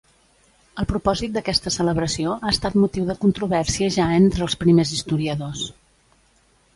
El 0.83 0.85
propòsit 0.91 1.33
d'aquesta 1.35 1.73
celebració 1.75 2.33
ha 2.47 2.53
estat 2.53 2.77
motiu 2.85 3.05
de 3.09 3.17
controvèrsia 3.25 3.91
ja 3.99 4.07
entre 4.15 4.45
els 4.47 4.57
primers 4.65 4.95
historiadors. 4.97 5.63